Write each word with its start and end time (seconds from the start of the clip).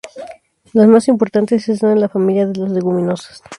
Las 0.73 0.87
más 0.87 1.07
importantes 1.09 1.69
están 1.69 1.91
en 1.91 2.01
la 2.01 2.09
familia 2.09 2.47
de 2.47 2.57
las 2.59 2.71
leguminosas. 2.71 3.43